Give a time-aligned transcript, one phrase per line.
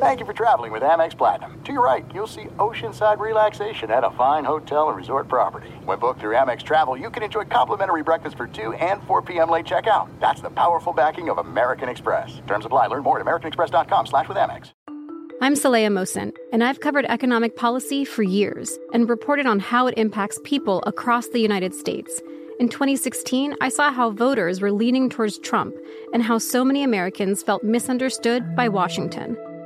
[0.00, 1.60] Thank you for traveling with Amex Platinum.
[1.64, 5.68] To your right, you'll see oceanside relaxation at a fine hotel and resort property.
[5.84, 9.50] When booked through Amex Travel, you can enjoy complimentary breakfast for 2 and 4 p.m.
[9.50, 10.08] late checkout.
[10.18, 12.40] That's the powerful backing of American Express.
[12.46, 12.88] Terms apply.
[12.88, 14.72] Learn more at americanexpress.com slash with Amex.
[15.40, 19.96] I'm Saleha Mohsin, and I've covered economic policy for years and reported on how it
[19.96, 22.20] impacts people across the United States.
[22.58, 25.76] In 2016, I saw how voters were leaning towards Trump
[26.12, 29.38] and how so many Americans felt misunderstood by Washington.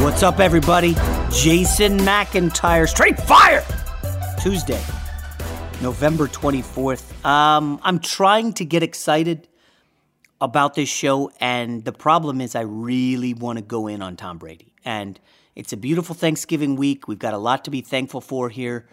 [0.00, 0.94] What's up, everybody?
[1.30, 3.62] Jason McIntyre, Straight Fire!
[4.40, 4.82] Tuesday,
[5.82, 7.22] November 24th.
[7.22, 9.46] Um, I'm trying to get excited
[10.40, 14.38] about this show, and the problem is I really want to go in on Tom
[14.38, 14.72] Brady.
[14.86, 15.20] And
[15.54, 17.06] it's a beautiful Thanksgiving week.
[17.06, 18.88] We've got a lot to be thankful for here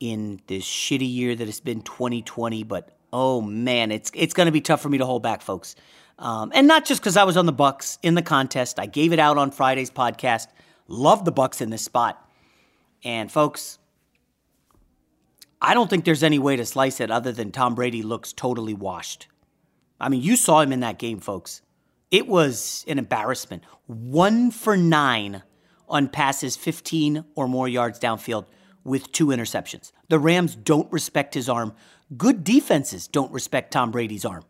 [0.00, 4.52] in this shitty year that has been 2020, but oh man, it's it's going to
[4.52, 5.76] be tough for me to hold back, folks.
[6.20, 8.78] Um, and not just because I was on the Bucks in the contest.
[8.78, 10.48] I gave it out on Friday's podcast.
[10.86, 12.22] Love the Bucks in this spot.
[13.02, 13.78] And folks,
[15.62, 18.74] I don't think there's any way to slice it other than Tom Brady looks totally
[18.74, 19.28] washed.
[19.98, 21.62] I mean, you saw him in that game, folks.
[22.10, 23.62] It was an embarrassment.
[23.86, 25.42] One for nine
[25.88, 28.44] on passes 15 or more yards downfield
[28.84, 29.92] with two interceptions.
[30.08, 31.74] The Rams don't respect his arm.
[32.16, 34.44] Good defenses don't respect Tom Brady's arm.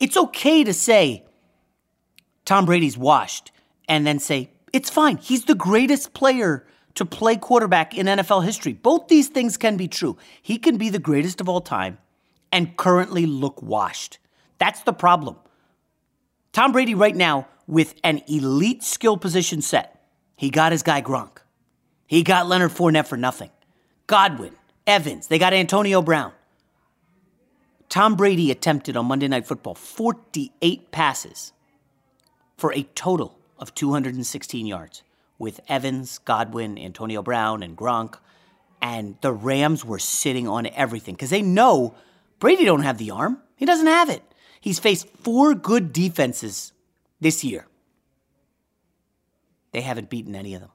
[0.00, 1.24] It's okay to say
[2.44, 3.52] Tom Brady's washed
[3.88, 5.16] and then say, it's fine.
[5.16, 8.72] He's the greatest player to play quarterback in NFL history.
[8.72, 10.16] Both these things can be true.
[10.42, 11.98] He can be the greatest of all time
[12.52, 14.18] and currently look washed.
[14.58, 15.36] That's the problem.
[16.52, 20.00] Tom Brady, right now, with an elite skill position set,
[20.36, 21.38] he got his guy Gronk.
[22.06, 23.50] He got Leonard Fournette for nothing.
[24.06, 24.52] Godwin,
[24.86, 26.32] Evans, they got Antonio Brown.
[27.94, 31.52] Tom Brady attempted on Monday Night Football 48 passes
[32.56, 35.04] for a total of 216 yards
[35.38, 38.16] with Evans, Godwin, Antonio Brown, and Gronk.
[38.82, 41.94] And the Rams were sitting on everything because they know
[42.40, 43.40] Brady don't have the arm.
[43.54, 44.24] He doesn't have it.
[44.60, 46.72] He's faced four good defenses
[47.20, 47.68] this year.
[49.70, 50.72] They haven't beaten any of them.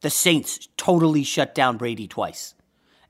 [0.00, 2.56] The Saints totally shut down Brady twice.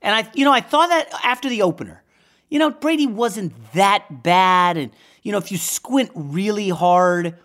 [0.03, 2.03] And I you know, I thought that after the opener
[2.49, 4.77] you know, Brady wasn't that bad.
[4.77, 4.91] And,
[5.23, 7.37] you know, if you squint really hard,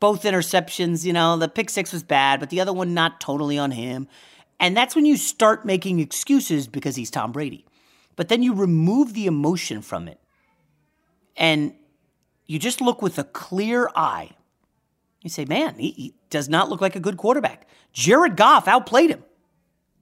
[0.00, 3.58] both interceptions, you know, the pick six was bad, but the other one not totally
[3.58, 4.08] on him.
[4.60, 7.64] And that's when you start making excuses because he's Tom Brady.
[8.16, 10.20] But then you remove the emotion from it
[11.36, 11.74] and
[12.46, 14.30] you just look with a clear eye.
[15.22, 17.66] You say, man, he, he does not look like a good quarterback.
[17.92, 19.24] Jared Goff outplayed him.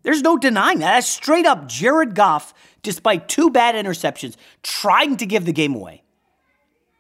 [0.02, 0.94] There's no denying that.
[0.94, 6.02] That's straight up Jared Goff, despite two bad interceptions, trying to give the game away.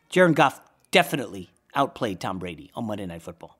[0.08, 0.60] Jared Goff
[0.90, 3.58] definitely outplayed Tom Brady on Monday Night Football.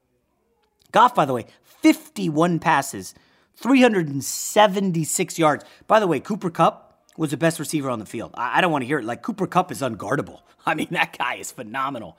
[0.93, 3.15] Goff, by the way, 51 passes
[3.57, 5.65] 376 yards.
[5.87, 8.33] By the way, Cooper Kupp was the best receiver on the field.
[8.35, 9.05] I, don't want to hear it.
[9.05, 10.41] Like Cooper Kupp is unguardable.
[10.67, 12.17] I mean, that guy is phenomenal.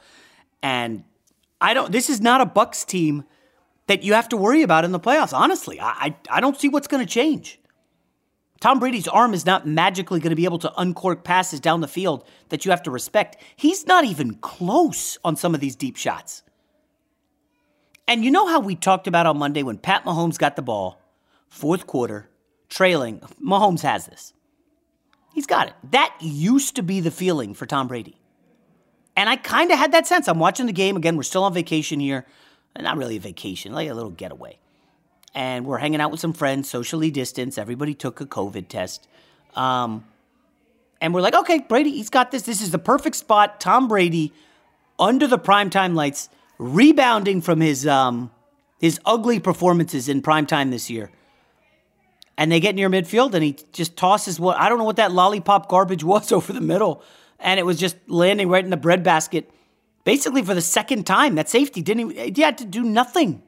[0.62, 1.04] And
[1.62, 1.92] I don't.
[1.92, 3.24] This is not a Bucks team
[3.88, 5.34] that you have to worry about in the playoffs.
[5.34, 7.60] Honestly, I I, I don't see what's going to change.
[8.64, 11.88] Tom Brady's arm is not magically going to be able to uncork passes down the
[11.88, 13.36] field that you have to respect.
[13.58, 16.44] He's not even close on some of these deep shots.
[18.08, 21.02] And you know how we talked about on Monday when Pat Mahomes got the ball,
[21.50, 22.30] fourth quarter,
[22.70, 23.20] trailing.
[23.44, 24.34] Mahomes has this.
[25.34, 25.74] He's got it.
[25.92, 28.16] That used to be the feeling for Tom Brady.
[29.18, 30.28] And I kind of had that sense.
[30.30, 30.96] I'm watching the game.
[30.96, 32.26] Again, we're still on vacation here.
[32.80, 34.58] Not really a vacation, like a little getaway.
[35.36, 37.58] And we're hanging out with some friends, socially distanced.
[37.60, 39.08] Everybody took a COVID test.
[39.56, 40.06] Um,
[41.02, 42.44] and we're like, okay, Brady, he's got this.
[42.44, 43.60] This is the perfect spot.
[43.60, 44.34] Tom Brady
[44.98, 48.32] under the primetime lights rebounding from his um,
[48.80, 51.12] his ugly performances in primetime this year.
[52.38, 55.12] And they get near midfield and he just tosses what I don't know what that
[55.12, 57.04] lollipop garbage was over the middle.
[57.40, 59.50] And it was just landing right in the breadbasket.
[60.04, 61.36] Basically for the second time.
[61.36, 63.44] That safety didn't even he had to do nothing.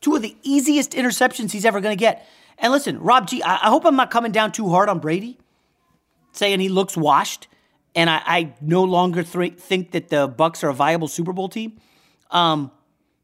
[0.00, 2.26] Two of the easiest interceptions he's ever gonna get.
[2.58, 5.38] And listen, Rob G, I, I hope I'm not coming down too hard on Brady,
[6.32, 7.48] saying he looks washed,
[7.94, 11.48] and I, I no longer th- think that the Bucks are a viable Super Bowl
[11.48, 11.80] team.
[12.30, 12.70] Um,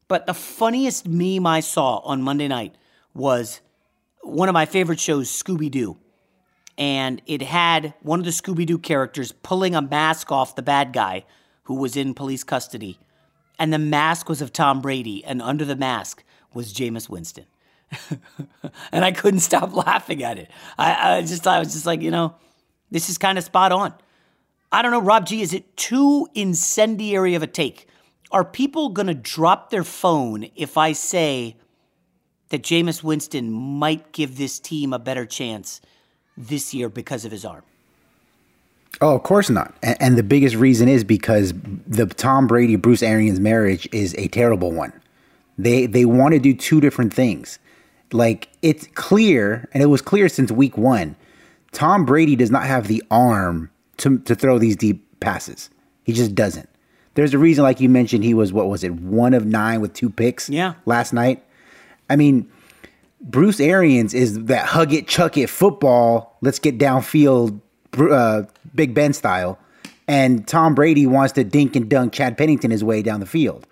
[0.07, 2.75] but the funniest meme I saw on Monday night
[3.13, 3.61] was
[4.21, 5.97] one of my favorite shows, Scooby Doo.
[6.77, 10.93] And it had one of the Scooby Doo characters pulling a mask off the bad
[10.93, 11.25] guy
[11.67, 12.97] who was in police custody.
[13.59, 16.23] And the mask was of Tom Brady, and under the mask
[16.53, 17.45] was Jameis Winston.
[18.93, 20.49] and I couldn't stop laughing at it.
[20.77, 22.35] I, I just I was just like, you know,
[22.89, 23.93] this is kind of spot on.
[24.71, 27.87] I don't know, Rob G, is it too incendiary of a take?
[28.31, 31.57] Are people going to drop their phone if I say
[32.47, 35.81] that Jameis Winston might give this team a better chance
[36.37, 37.63] this year because of his arm?
[38.99, 39.75] Oh, of course not.
[39.83, 41.53] And, and the biggest reason is because
[41.85, 44.93] the Tom Brady Bruce Arians marriage is a terrible one.
[45.57, 47.59] They they want to do two different things.
[48.11, 51.15] Like it's clear, and it was clear since week one.
[51.71, 55.69] Tom Brady does not have the arm to to throw these deep passes.
[56.03, 56.69] He just doesn't.
[57.15, 59.93] There's a reason, like you mentioned, he was what was it, one of nine with
[59.93, 60.49] two picks.
[60.49, 60.75] Yeah.
[60.85, 61.43] Last night.
[62.09, 62.49] I mean,
[63.19, 66.37] Bruce Arians is that hug it, chuck it football.
[66.41, 67.59] Let's get downfield,
[67.97, 68.43] uh,
[68.77, 69.59] Big Ben style.
[70.07, 73.67] And Tom Brady wants to dink and dunk Chad Pennington his way down the field.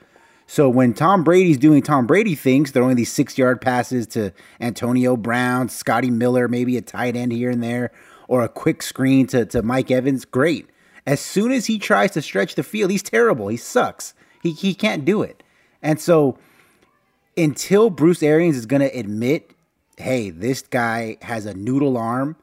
[0.48, 5.16] So when Tom Brady's doing Tom Brady things, throwing these six yard passes to Antonio
[5.16, 7.92] Brown, Scotty Miller, maybe a tight end here and there,
[8.28, 10.69] or a quick screen to, to Mike Evans, great.
[11.08, 13.48] As soon as he tries to stretch the field, he's terrible.
[13.48, 14.13] He sucks.
[14.42, 15.42] He, he can't do it.
[15.81, 16.38] And so
[17.38, 19.51] until Bruce Arians is going to admit,
[19.98, 22.36] hey, this guy has a noodle arm,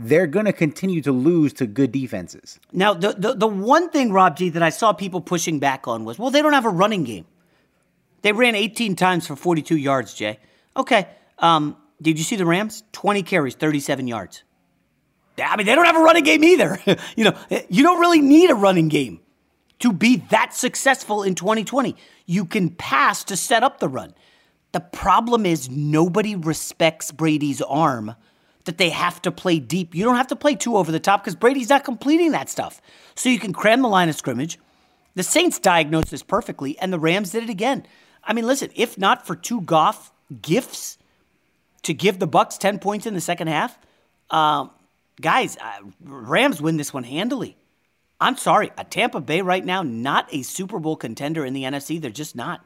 [0.00, 2.58] they're going to continue to lose to good defenses.
[2.72, 6.04] Now, the, the, the one thing, Rob G, that I saw people pushing back on
[6.04, 7.26] was, well, they don't have a running game.
[8.22, 10.38] They ran 18 times for 42 yards, Jay.
[10.76, 11.08] Okay.
[11.38, 12.82] Um, did you see the Rams?
[12.92, 14.42] 20 carries, 37 yards.
[15.38, 16.78] I mean, they don't have a running game either.
[17.16, 17.36] you know,
[17.68, 19.20] you don't really need a running game
[19.80, 21.96] to be that successful in 2020.
[22.26, 24.14] You can pass to set up the run.
[24.72, 28.14] The problem is nobody respects Brady's arm
[28.70, 29.96] that they have to play deep.
[29.96, 32.80] You don't have to play two over the top because Brady's not completing that stuff.
[33.16, 34.60] So you can cram the line of scrimmage.
[35.16, 37.84] The Saints diagnosed this perfectly, and the Rams did it again.
[38.22, 40.98] I mean, listen, if not for two Goff gifts
[41.82, 43.76] to give the Bucks 10 points in the second half,
[44.30, 44.70] um,
[45.20, 47.56] guys, uh, Rams win this one handily.
[48.20, 52.00] I'm sorry, a Tampa Bay right now, not a Super Bowl contender in the NFC.
[52.00, 52.64] They're just not.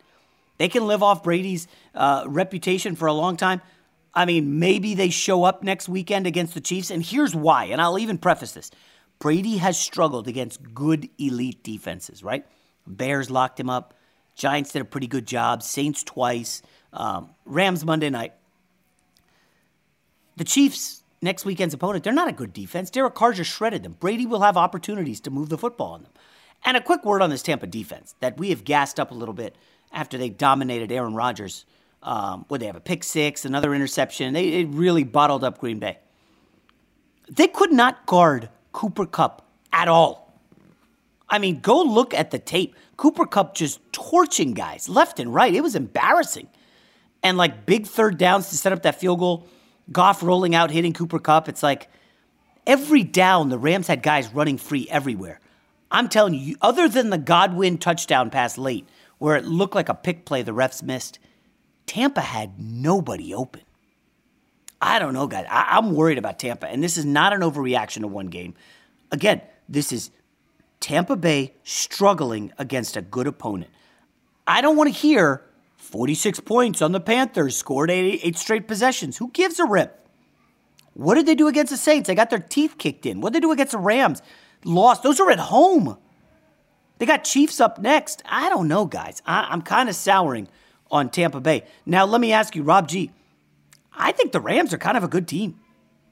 [0.59, 3.63] They can live off Brady's uh, reputation for a long time.
[4.15, 7.65] I mean, maybe they show up next weekend against the Chiefs, and here's why.
[7.65, 8.71] And I'll even preface this
[9.19, 12.47] Brady has struggled against good elite defenses, right?
[12.87, 13.95] Bears locked him up.
[14.35, 15.63] Giants did a pretty good job.
[15.63, 16.63] Saints twice.
[16.93, 18.35] Um, Rams Monday night.
[20.37, 22.91] The Chiefs next weekend's opponent, they're not a good defense.
[22.91, 23.97] Derek Carr just shredded them.
[23.99, 26.13] Brady will have opportunities to move the football on them.
[26.65, 29.35] And a quick word on this Tampa defense that we have gassed up a little
[29.35, 29.57] bit
[29.93, 31.65] after they dominated Aaron Rodgers.
[32.07, 34.35] Um, where they have a pick six, another interception.
[34.35, 35.97] They, they really bottled up Green Bay.
[37.31, 40.39] They could not guard Cooper Kupp at all.
[41.31, 42.77] I mean, go look at the tape.
[42.99, 45.55] Cooper Kupp just torching guys left and right.
[45.55, 46.47] It was embarrassing.
[47.23, 49.49] And like big third downs to set up that field goal.
[49.91, 51.49] Goff rolling out, hitting Cooper Kupp.
[51.49, 51.89] It's like
[52.67, 55.41] every down, the Rams had guys running free everywhere.
[55.91, 58.87] I'm telling you, other than the Godwin touchdown pass late,
[59.19, 61.19] where it looked like a pick play the refs missed,
[61.87, 63.63] Tampa had nobody open.
[64.81, 65.47] I don't know, guys.
[65.49, 68.55] I, I'm worried about Tampa, and this is not an overreaction to one game.
[69.11, 70.11] Again, this is
[70.81, 73.71] Tampa Bay struggling against a good opponent.
[74.47, 75.43] I don't want to hear
[75.77, 79.17] 46 points on the Panthers, scored eight, eight straight possessions.
[79.17, 80.07] Who gives a rip?
[80.95, 82.07] What did they do against the Saints?
[82.07, 83.21] They got their teeth kicked in.
[83.21, 84.23] What did they do against the Rams?
[84.65, 85.03] Lost.
[85.03, 85.97] Those are at home.
[86.99, 88.23] They got Chiefs up next.
[88.27, 89.21] I don't know, guys.
[89.27, 90.49] I, am kind of souring
[90.95, 91.65] on Tampa Bay.
[91.85, 93.11] Now, let me ask you, Rob G.
[93.93, 95.59] I think the Rams are kind of a good team.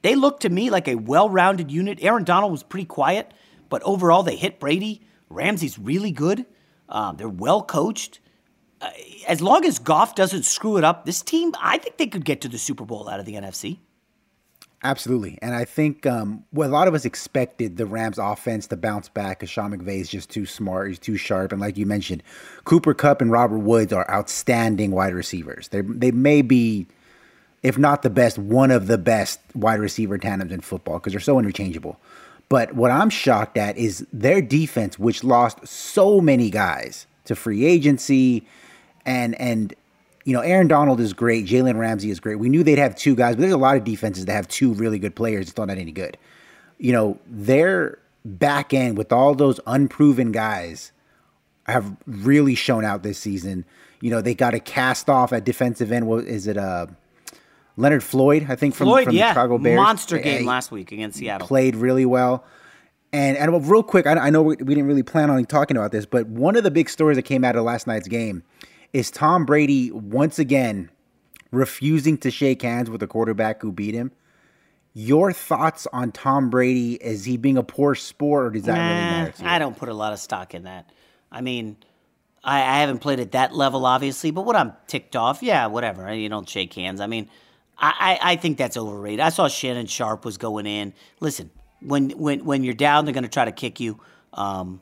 [0.01, 1.99] They look to me like a well rounded unit.
[2.01, 3.33] Aaron Donald was pretty quiet,
[3.69, 5.01] but overall, they hit Brady.
[5.29, 6.45] Ramsey's really good.
[6.89, 8.19] Um, they're well coached.
[8.81, 8.89] Uh,
[9.27, 12.41] as long as Goff doesn't screw it up, this team, I think they could get
[12.41, 13.79] to the Super Bowl out of the NFC.
[14.83, 15.39] Absolutely.
[15.41, 19.39] And I think um, a lot of us expected the Rams offense to bounce back
[19.39, 20.89] because Sean McVay is just too smart.
[20.89, 21.53] He's too sharp.
[21.53, 22.21] And like you mentioned,
[22.65, 25.69] Cooper Kupp and Robert Woods are outstanding wide receivers.
[25.69, 26.85] They they may be,
[27.63, 31.21] if not the best, one of the best wide receiver tandems in football because they're
[31.21, 31.97] so interchangeable.
[32.49, 37.63] But what I'm shocked at is their defense, which lost so many guys to free
[37.63, 38.45] agency
[39.05, 39.73] and and
[40.25, 41.45] you know, Aaron Donald is great.
[41.45, 42.39] Jalen Ramsey is great.
[42.39, 44.73] We knew they'd have two guys, but there's a lot of defenses that have two
[44.73, 45.49] really good players.
[45.49, 46.17] It's not that any good.
[46.77, 50.91] You know, their back end with all those unproven guys
[51.67, 53.65] have really shown out this season.
[54.01, 56.07] You know, they got a cast off at defensive end.
[56.07, 56.57] What is it?
[56.57, 56.87] Uh,
[57.75, 59.29] Leonard Floyd, I think from, Floyd, from yeah.
[59.29, 59.77] the Chicago Bears.
[59.77, 61.47] Monster game last week against Seattle.
[61.47, 62.45] Played really well.
[63.11, 65.91] And, and real quick, I, I know we, we didn't really plan on talking about
[65.91, 68.43] this, but one of the big stories that came out of last night's game
[68.93, 70.89] is Tom Brady once again
[71.51, 74.11] refusing to shake hands with the quarterback who beat him.
[74.93, 76.93] Your thoughts on Tom Brady?
[76.95, 79.49] Is he being a poor sport, or does that nah, really matter to you?
[79.49, 80.91] I don't put a lot of stock in that.
[81.31, 81.77] I mean,
[82.43, 86.13] I, I, haven't played at that level, obviously, but what I'm ticked off, yeah, whatever.
[86.13, 87.01] You don't shake hands.
[87.01, 87.27] I mean,
[87.75, 89.19] I, I, I think that's overrated.
[89.19, 90.93] I saw Shannon Sharpe was going in.
[91.19, 91.49] Listen,
[91.81, 93.99] when when when you're down, they're going to try to kick you.
[94.33, 94.81] Um,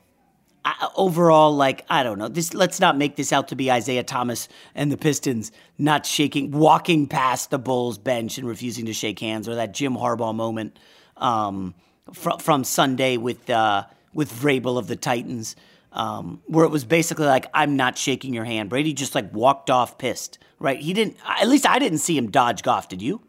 [0.64, 2.28] I, overall, like I don't know.
[2.28, 6.50] This let's not make this out to be Isiah Thomas and the Pistons not shaking,
[6.50, 10.78] walking past the Bulls bench and refusing to shake hands, or that Jim Harbaugh moment
[11.16, 11.74] um,
[12.12, 15.56] from from Sunday with uh, with Vrabel of the Titans,
[15.92, 18.70] um, where it was basically like I'm not shaking your hand.
[18.70, 20.38] Brady just like walked off pissed.
[20.58, 20.78] Right?
[20.78, 21.16] He didn't.
[21.26, 22.88] At least I didn't see him dodge Goff.
[22.88, 23.20] Did you?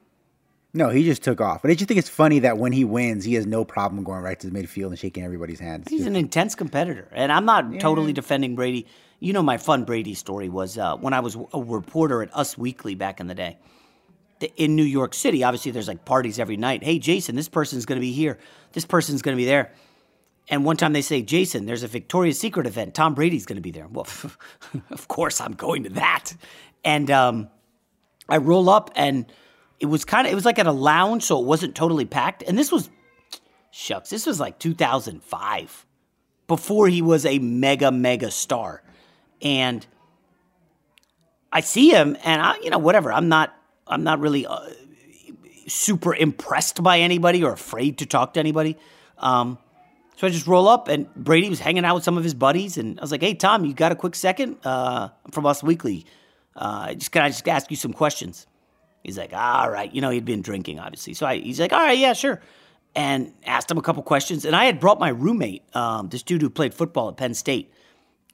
[0.75, 1.61] No, he just took off.
[1.61, 4.23] But I just think it's funny that when he wins, he has no problem going
[4.23, 5.87] right to the midfield and shaking everybody's hands.
[5.87, 7.79] He's an intense competitor, and I'm not yeah.
[7.79, 8.87] totally defending Brady.
[9.19, 12.57] You know, my fun Brady story was uh, when I was a reporter at Us
[12.57, 13.57] Weekly back in the day.
[14.57, 16.83] In New York City, obviously, there's like parties every night.
[16.83, 18.39] Hey, Jason, this person's going to be here.
[18.73, 19.71] This person's going to be there.
[20.49, 22.93] And one time they say, Jason, there's a Victoria's Secret event.
[22.95, 23.87] Tom Brady's going to be there.
[23.87, 24.07] Well,
[24.91, 26.33] of course I'm going to that.
[26.83, 27.47] And um,
[28.27, 29.25] I roll up and
[29.83, 32.41] it was kind of it was like at a lounge, so it wasn't totally packed.
[32.41, 32.89] And this was
[33.69, 35.85] shucks, this was like 2005,
[36.47, 38.81] before he was a mega mega star.
[39.41, 39.85] And
[41.51, 43.11] I see him, and I, you know, whatever.
[43.11, 43.53] I'm not,
[43.85, 44.69] I'm not really uh,
[45.67, 48.77] super impressed by anybody or afraid to talk to anybody.
[49.17, 49.57] Um,
[50.15, 52.77] so I just roll up, and Brady was hanging out with some of his buddies,
[52.77, 54.59] and I was like, "Hey, Tom, you got a quick second?
[54.63, 56.05] Uh, I'm from Us Weekly.
[56.55, 58.47] Uh, just can I just ask you some questions?"
[59.03, 59.93] He's like, all right.
[59.93, 61.13] You know, he'd been drinking, obviously.
[61.13, 62.41] So I, he's like, all right, yeah, sure.
[62.95, 64.45] And asked him a couple questions.
[64.45, 67.71] And I had brought my roommate, um, this dude who played football at Penn State.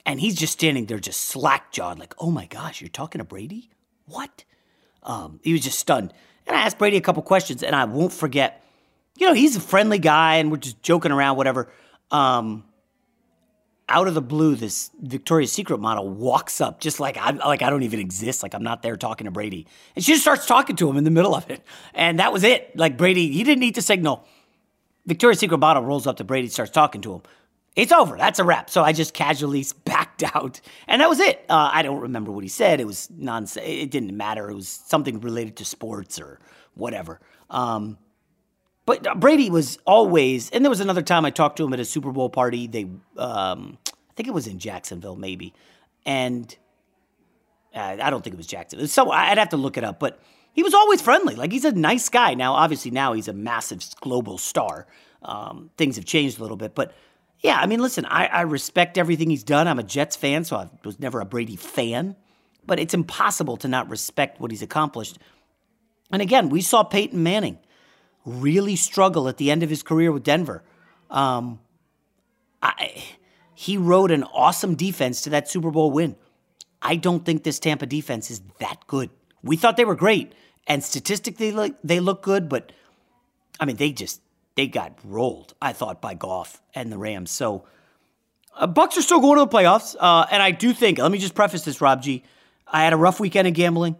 [0.06, 3.24] And he's just standing there, just slack jawed, like, oh my gosh, you're talking to
[3.24, 3.70] Brady?
[4.06, 4.44] What?
[5.02, 6.12] Um, he was just stunned.
[6.46, 8.64] And I asked Brady a couple questions, and I won't forget,
[9.18, 11.70] you know, he's a friendly guy, and we're just joking around, whatever.
[12.10, 12.64] Um,
[13.90, 17.68] out of the blue, this Victoria's Secret model walks up just like I like I
[17.68, 20.76] don't even exist, like I'm not there talking to Brady, and she just starts talking
[20.76, 22.74] to him in the middle of it, and that was it.
[22.76, 24.26] Like Brady, he didn't need to signal.
[25.06, 27.22] Victoria's Secret model rolls up to Brady, starts talking to him.
[27.76, 28.16] It's over.
[28.16, 28.68] That's a wrap.
[28.70, 31.44] So I just casually backed out, and that was it.
[31.48, 32.80] Uh, I don't remember what he said.
[32.80, 33.66] It was nonsense.
[33.68, 34.48] It didn't matter.
[34.50, 36.38] It was something related to sports or
[36.74, 37.20] whatever.
[37.48, 37.98] Um,
[38.90, 41.84] but Brady was always, and there was another time I talked to him at a
[41.84, 42.66] Super Bowl party.
[42.66, 45.54] They, um, I think it was in Jacksonville, maybe,
[46.04, 46.56] and
[47.72, 48.88] uh, I don't think it was Jacksonville.
[48.88, 50.20] So I'd have to look it up, but
[50.52, 51.36] he was always friendly.
[51.36, 52.34] Like he's a nice guy.
[52.34, 54.88] Now, obviously, now he's a massive global star.
[55.22, 56.92] Um, things have changed a little bit, but
[57.38, 59.68] yeah, I mean, listen, I, I respect everything he's done.
[59.68, 62.16] I'm a Jets fan, so I was never a Brady fan,
[62.66, 65.16] but it's impossible to not respect what he's accomplished.
[66.10, 67.60] And again, we saw Peyton Manning
[68.24, 70.62] really struggle at the end of his career with Denver.
[71.10, 71.60] Um,
[72.62, 73.02] I,
[73.54, 76.16] he rode an awesome defense to that Super Bowl win.
[76.82, 79.10] I don't think this Tampa defense is that good.
[79.42, 80.32] We thought they were great,
[80.66, 82.72] and statistically like they look good, but
[83.58, 84.20] I mean they just
[84.54, 85.54] they got rolled.
[85.60, 87.30] I thought by Goff and the Rams.
[87.30, 87.64] So
[88.56, 90.98] uh, Bucks are still going to the playoffs, uh, and I do think.
[90.98, 92.24] Let me just preface this, Rob G.
[92.66, 93.96] I had a rough weekend of gambling.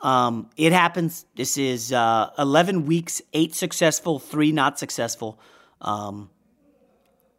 [0.00, 1.26] Um, it happens.
[1.34, 5.40] This is uh, 11 weeks, eight successful, three not successful.
[5.80, 6.30] Um,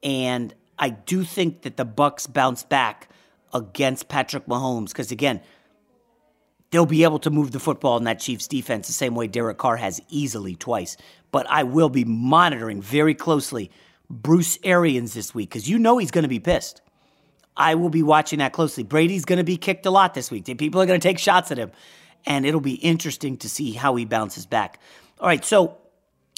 [0.04, 3.10] and I do think that the Bucks bounce back
[3.54, 5.42] against Patrick Mahomes because again,
[6.72, 9.58] they'll be able to move the football in that Chiefs defense the same way Derek
[9.58, 10.98] Carr has easily twice.
[11.32, 13.72] But I will be monitoring very closely
[14.10, 16.82] Bruce Arians this week because you know he's going to be pissed.
[17.56, 18.84] I will be watching that closely.
[18.84, 20.46] Brady's going to be kicked a lot this week.
[20.58, 21.72] People are going to take shots at him,
[22.26, 24.80] and it'll be interesting to see how he bounces back.
[25.20, 25.78] All right, so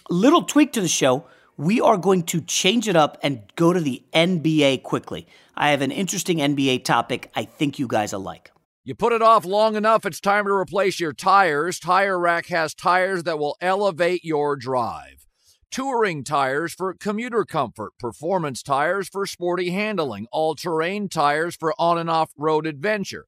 [0.09, 1.25] little tweak to the show.
[1.57, 5.27] We are going to change it up and go to the NBA quickly.
[5.55, 8.51] I have an interesting NBA topic I think you guys will like.
[8.83, 11.79] You put it off long enough, it's time to replace your tires.
[11.79, 15.27] Tire Rack has tires that will elevate your drive.
[15.69, 21.99] Touring tires for commuter comfort, performance tires for sporty handling, all terrain tires for on
[21.99, 23.27] and off road adventure.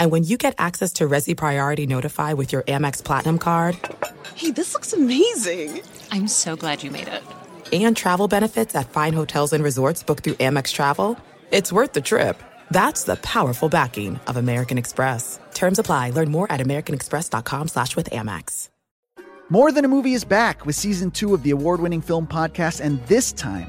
[0.00, 0.06] Coming!
[0.06, 3.76] And when you get access to Resy Priority Notify with your Amex Platinum card...
[4.34, 5.82] Hey, this looks amazing!
[6.10, 7.22] I'm so glad you made it.
[7.72, 11.16] And travel benefits at fine hotels and resorts booked through Amex Travel,
[11.52, 12.42] it's worth the trip.
[12.70, 15.38] That's the powerful backing of American Express.
[15.54, 16.10] Terms apply.
[16.10, 18.68] Learn more at americanexpress.com slash with Amex.
[19.52, 23.04] More Than a Movie is back with season two of the award-winning film podcast, and
[23.08, 23.68] this time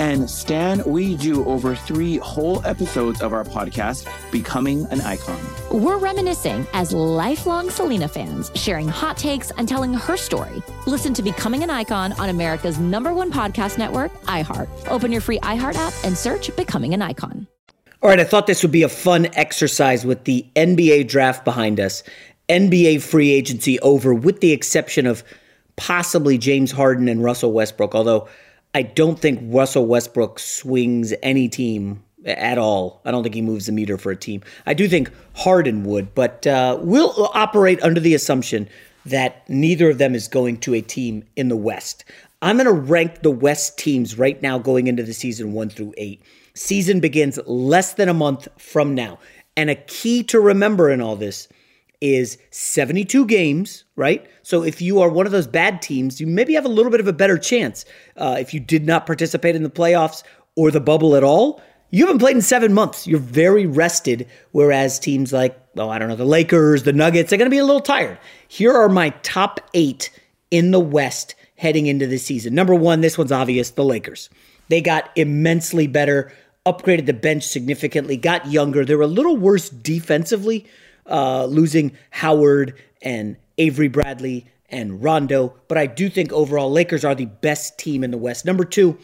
[0.00, 5.40] And Stan, we do over three whole episodes of our podcast, Becoming an Icon.
[5.72, 10.62] We're reminiscing as lifelong Selena fans, sharing hot takes and telling her story.
[10.86, 14.68] Listen to Becoming an Icon on America's number one podcast network, iHeart.
[14.88, 17.48] Open your free iHeart app and search Becoming an Icon.
[18.00, 21.80] All right, I thought this would be a fun exercise with the NBA draft behind
[21.80, 22.04] us,
[22.48, 25.24] NBA free agency over, with the exception of
[25.74, 28.28] possibly James Harden and Russell Westbrook, although
[28.78, 33.00] I don't think Russell Westbrook swings any team at all.
[33.04, 34.40] I don't think he moves the meter for a team.
[34.66, 38.68] I do think Harden would, but uh, we'll operate under the assumption
[39.04, 42.04] that neither of them is going to a team in the West.
[42.40, 45.94] I'm going to rank the West teams right now going into the season one through
[45.96, 46.22] eight.
[46.54, 49.18] Season begins less than a month from now.
[49.56, 51.48] And a key to remember in all this
[52.00, 54.28] is 72 games, right?
[54.42, 57.00] So if you are one of those bad teams, you maybe have a little bit
[57.00, 57.84] of a better chance.
[58.16, 60.22] Uh, if you did not participate in the playoffs
[60.56, 63.06] or the bubble at all, you haven't played in seven months.
[63.06, 64.28] You're very rested.
[64.52, 67.58] Whereas teams like, oh, I don't know, the Lakers, the Nuggets, they're going to be
[67.58, 68.18] a little tired.
[68.46, 70.10] Here are my top eight
[70.50, 72.54] in the West heading into the season.
[72.54, 74.30] Number one, this one's obvious the Lakers.
[74.68, 76.32] They got immensely better,
[76.66, 78.84] upgraded the bench significantly, got younger.
[78.84, 80.66] They were a little worse defensively,
[81.08, 85.54] uh, losing Howard and Avery Bradley and Rondo.
[85.68, 88.44] But I do think overall, Lakers are the best team in the West.
[88.44, 88.98] Number two,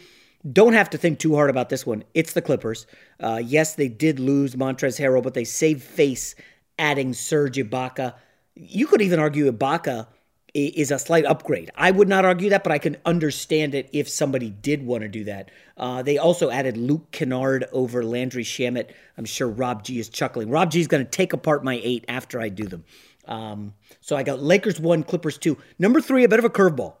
[0.51, 2.03] don't have to think too hard about this one.
[2.13, 2.85] It's the Clippers.
[3.19, 6.35] Uh, yes, they did lose Montrezl Harrell, but they saved face
[6.77, 8.13] adding Serge Ibaka.
[8.53, 10.07] You could even argue Ibaka
[10.55, 11.69] is a slight upgrade.
[11.75, 15.09] I would not argue that, but I can understand it if somebody did want to
[15.09, 15.51] do that.
[15.77, 18.91] Uh, they also added Luke Kennard over Landry Shamet.
[19.17, 20.49] I'm sure Rob G is chuckling.
[20.49, 22.85] Rob G is going to take apart my eight after I do them.
[23.27, 25.57] Um, so I got Lakers one, Clippers two.
[25.77, 26.95] Number three, a bit of a curveball.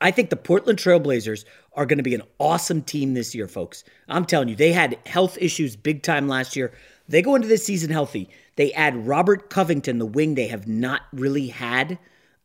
[0.00, 3.84] I think the Portland Trailblazers are going to be an awesome team this year, folks.
[4.08, 6.72] I'm telling you, they had health issues big time last year.
[7.08, 8.28] They go into this season healthy.
[8.56, 11.98] They add Robert Covington, the wing they have not really had.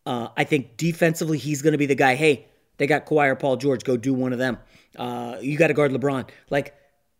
[0.05, 2.15] Uh, I think defensively, he's going to be the guy.
[2.15, 3.83] Hey, they got Kawhi or Paul George.
[3.83, 4.57] Go do one of them.
[4.97, 6.29] Uh, you got to guard LeBron.
[6.49, 6.75] Like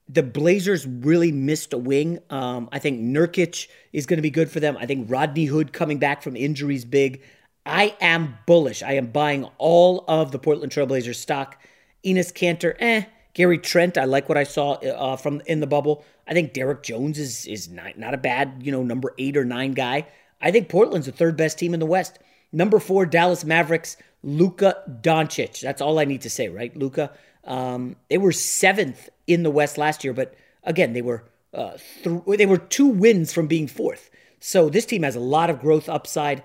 [0.10, 2.20] the Blazers really missed a wing.
[2.30, 4.78] Um, I think Nurkic is going to be good for them.
[4.78, 7.22] I think Rodney Hood coming back from injuries big.
[7.65, 8.82] I am bullish.
[8.82, 11.62] I am buying all of the Portland Trailblazers stock.
[12.04, 13.04] Enes Kanter, eh.
[13.34, 16.04] Gary Trent, I like what I saw uh, from in the bubble.
[16.28, 19.46] I think Derrick Jones is is not not a bad you know number eight or
[19.46, 20.08] nine guy.
[20.41, 22.20] I think Portland's the third best team in the West.
[22.52, 25.62] Number four, Dallas Mavericks, Luka Doncic.
[25.62, 26.76] That's all I need to say, right?
[26.76, 27.12] Luka.
[27.44, 32.22] Um, they were seventh in the West last year, but again, they were uh, th-
[32.38, 34.10] they were two wins from being fourth.
[34.40, 36.44] So this team has a lot of growth upside.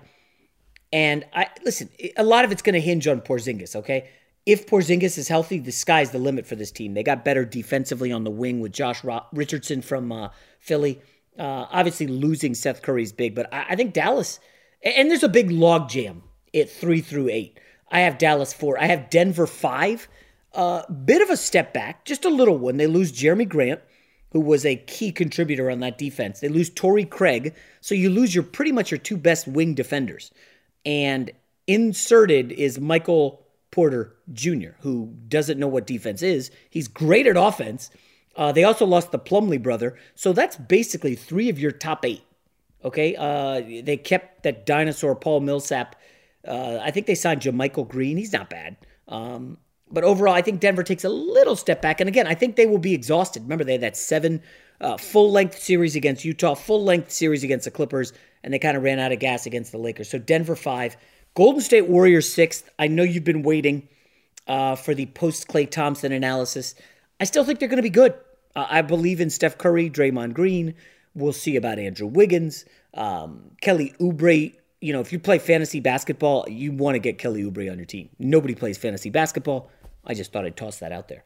[0.91, 3.75] And I listen, a lot of it's going to hinge on Porzingis.
[3.75, 4.09] Okay,
[4.45, 6.93] if Porzingis is healthy, the sky's the limit for this team.
[6.93, 11.01] They got better defensively on the wing with Josh Richardson from uh, Philly.
[11.37, 14.39] Uh, obviously, losing Seth Curry is big, but I, I think Dallas,
[14.83, 17.59] and there's a big log jam at three through eight.
[17.89, 18.79] I have Dallas four.
[18.79, 20.07] I have Denver five.
[20.53, 22.77] A uh, bit of a step back, just a little one.
[22.77, 23.81] They lose Jerami Grant,
[24.31, 26.39] who was a key contributor on that defense.
[26.39, 30.31] They lose Torrey Craig, so you lose your pretty much your two best wing defenders.
[30.85, 31.31] And
[31.67, 36.49] inserted is Michael Porter Jr., who doesn't know what defense is.
[36.69, 37.91] He's great at offense.
[38.35, 39.97] Uh, they also lost the Plumlee brother.
[40.15, 42.23] So that's basically three of your top eight.
[42.87, 43.15] Okay.
[43.15, 45.95] Uh, they kept that dinosaur Paul Millsap.
[46.47, 48.17] Uh, I think they signed JaMychal Green.
[48.17, 48.77] He's not bad.
[49.07, 49.57] Um,
[49.89, 51.99] but overall, I think Denver takes a little step back.
[51.99, 53.43] And again, I think they will be exhausted.
[53.43, 54.41] Remember, they had that seven
[54.81, 58.77] uh, full length series against Utah, full length series against the Clippers, and they kind
[58.77, 60.09] of ran out of gas against the Lakers.
[60.09, 60.97] So Denver five,
[61.35, 62.69] Golden State Warriors sixth.
[62.77, 63.87] I know you've been waiting
[64.47, 66.75] uh, for the post Klay Thompson analysis.
[67.19, 68.13] I still think they're going to be good.
[68.55, 70.75] Uh, I believe in Steph Curry, Draymond Green.
[71.17, 74.55] We'll see about Andrew Wiggins, um, Kelly Oubre.
[74.81, 77.85] You know, if you play fantasy basketball, you want to get Kelly Oubre on your
[77.85, 78.09] team.
[78.19, 79.71] Nobody plays fantasy basketball.
[80.05, 81.23] I just thought I'd toss that out there.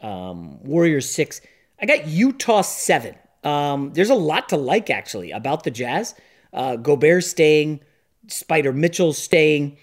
[0.00, 1.40] Um, Warriors six.
[1.80, 3.16] I got Utah seven.
[3.42, 6.14] Um, there's a lot to like actually about the Jazz.
[6.52, 7.80] Uh, Gobert staying.
[8.28, 9.76] Spida Mitchell staying.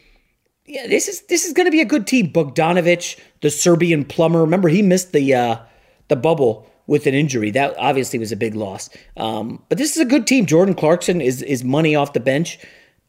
[0.65, 2.31] Yeah, this is this is going to be a good team.
[2.31, 4.39] Bogdanovic, the Serbian plumber.
[4.39, 5.57] Remember, he missed the uh,
[6.07, 7.51] the bubble with an injury.
[7.51, 8.89] That obviously was a big loss.
[9.15, 10.47] Um, but this is a good team.
[10.47, 12.59] Jordan Clarkson is is money off the bench.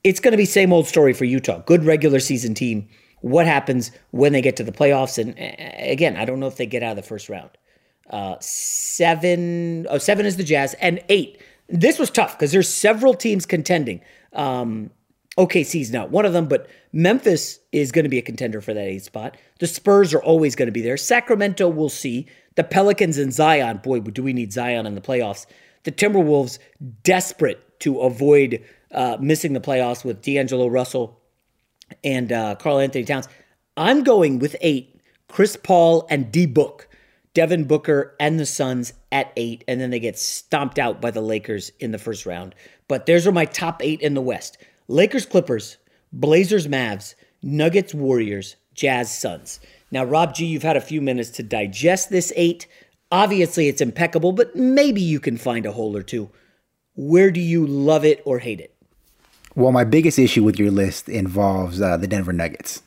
[0.05, 1.61] It's going to be same old story for Utah.
[1.61, 2.89] Good regular season team.
[3.23, 5.17] What happens when they get to the playoffs?
[5.19, 5.35] And
[5.79, 7.51] again, I don't know if they get out of the first round.
[8.11, 11.41] Uh, seven, oh, seven is the Jazz, and eight.
[11.69, 14.03] This was tough because there's several teams contending.
[14.35, 14.91] Um,
[15.39, 18.85] OKC's not one of them, but Memphis is going to be a contender for that
[18.85, 19.37] eighth spot.
[19.59, 20.97] The Spurs are always going to be there.
[20.97, 22.27] Sacramento, we'll see.
[22.57, 25.47] The Pelicans and Zion, boy, do we need Zion in the playoffs.
[25.85, 26.59] The Timberwolves,
[27.03, 31.21] desperate to avoid uh, missing the playoffs with D'Angelo Russell
[32.05, 33.29] and uh, Karl-Anthony Towns.
[33.77, 36.89] I'm going with eight, Chris Paul and D Book
[37.33, 41.21] Devin Booker and the Suns at eight, and then they get stomped out by the
[41.21, 42.55] Lakers in the first round.
[42.89, 44.59] But those are my top eight in the West
[44.89, 45.77] Lakers, Clippers,
[46.13, 49.61] Blazers, Mavs, Nuggets, Warriors, Jazz, Suns.
[49.91, 52.67] Now, Rob G, you've had a few minutes to digest this eight.
[53.11, 56.31] Obviously, it's impeccable, but maybe you can find a hole or two.
[56.95, 58.75] Where do you love it or hate it?
[59.57, 62.83] Well, my biggest issue with your list involves uh, the Denver Nuggets.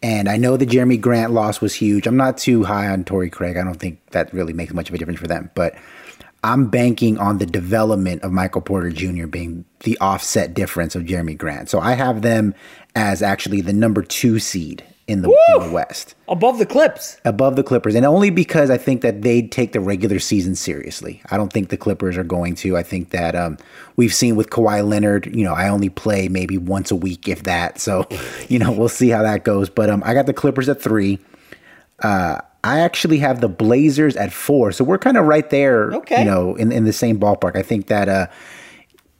[0.00, 2.06] And I know the Jerami Grant loss was huge.
[2.06, 3.56] I'm not too high on Torrey Craig.
[3.56, 5.50] I don't think that really makes much of a difference for them.
[5.54, 5.74] But
[6.44, 9.26] I'm banking on the development of Michael Porter Jr.
[9.26, 11.68] being the offset difference of Jerami Grant.
[11.68, 12.54] So I have them
[12.96, 16.14] as actually the number two seed in the, in the, West.
[16.28, 17.20] Above the Clips.
[17.24, 17.94] Above the Clippers.
[17.94, 21.20] And only because I think that they take the regular season seriously.
[21.30, 22.76] I don't think the Clippers are going to.
[22.76, 23.58] I think that um,
[23.96, 27.42] we've seen with Kawhi Leonard, you know, I only play maybe once a week, if
[27.44, 27.80] that.
[27.80, 28.06] So,
[28.48, 29.68] you know, we'll see how that goes.
[29.68, 31.18] But um, I got the Clippers at three.
[31.98, 34.70] Uh, I actually have the Blazers at four.
[34.70, 36.20] So we're kind of right there, okay.
[36.20, 37.56] you know, in, in the same ballpark.
[37.56, 38.26] I think that, uh,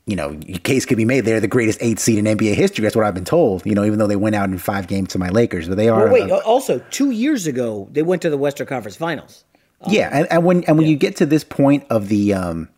[0.07, 1.21] you know, case could be made.
[1.21, 2.83] They're the greatest eight seed in NBA history.
[2.83, 3.65] That's what I've been told.
[3.65, 5.89] You know, even though they went out in five games to my Lakers, but they
[5.89, 6.05] are.
[6.05, 9.45] Well, wait, uh, also two years ago they went to the Western Conference Finals.
[9.81, 10.93] Um, yeah, and, and, when and when yeah.
[10.93, 12.69] you get to this point of the um,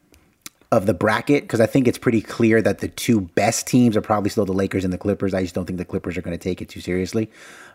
[0.70, 4.02] of the bracket, because I think it's pretty clear that the two best teams are
[4.02, 5.32] probably still the Lakers and the Clippers.
[5.32, 7.30] I just don't think the Clippers are going to take it too seriously.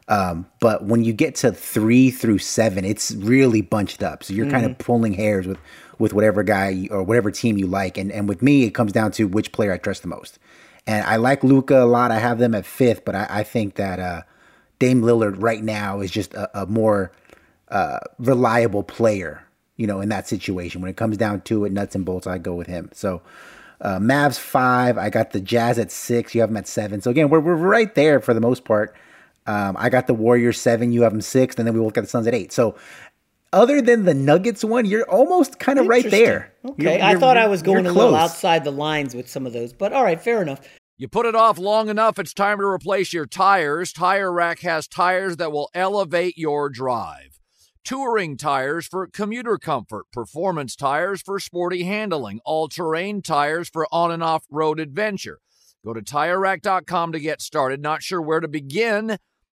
[0.09, 4.23] Um, but when you get to three through seven, it's really bunched up.
[4.23, 4.55] So you're mm-hmm.
[4.55, 5.59] kind of pulling hairs with
[5.99, 7.97] with whatever guy or whatever team you like.
[7.99, 10.39] And and with me, it comes down to which player I trust the most.
[10.87, 12.11] And I like Luka a lot.
[12.11, 14.23] I have them at fifth, but I, I think that uh,
[14.79, 17.11] Dame Lillard right now is just a, a more
[17.67, 19.43] uh, reliable player.
[19.77, 22.39] You know, in that situation, when it comes down to it, nuts and bolts, I
[22.39, 22.89] go with him.
[22.93, 23.21] So.
[23.81, 24.97] Uh, Mavs five.
[24.97, 26.35] I got the Jazz at six.
[26.35, 26.99] You have them at seven.
[26.99, 28.93] So again, we're, we're right there for the most part.
[29.47, 30.91] Um, I got the Warriors seven.
[30.91, 32.51] You have them six, and then we look at the Suns at eight.
[32.51, 32.75] So
[33.53, 36.53] other than the Nuggets one, you're almost kind of right there.
[36.65, 39.53] Okay, you're, I thought I was going a little outside the lines with some of
[39.53, 40.61] those, but all right, fair enough.
[40.97, 43.93] You put it off long enough, it's time to replace your tires.
[43.93, 47.39] Tire Rack has tires that will elevate your drive.
[47.85, 54.11] Touring tires for commuter comfort, performance tires for sporty handling, all terrain tires for on
[54.11, 55.39] and off road adventure.
[55.85, 57.81] Go to tirerack.com to get started.
[57.81, 59.17] Not sure where to begin?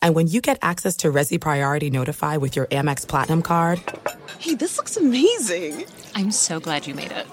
[0.00, 0.08] Coming!
[0.08, 3.82] And when you get access to Resy Priority Notify with your Amex Platinum card,
[4.38, 5.84] hey, this looks amazing!
[6.14, 7.26] I'm so glad you made it.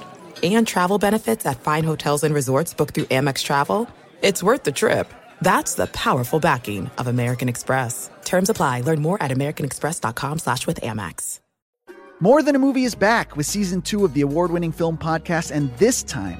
[0.43, 3.87] And travel benefits at fine hotels and resorts booked through Amex Travel,
[4.21, 5.13] it's worth the trip.
[5.41, 8.09] That's the powerful backing of American Express.
[8.23, 8.81] Terms apply.
[8.81, 11.39] Learn more at americanexpress.com slash with Amex.
[12.21, 15.75] More Than a Movie is back with season two of the award-winning film podcast, and
[15.77, 16.39] this time